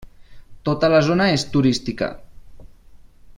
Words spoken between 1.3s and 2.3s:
és turística.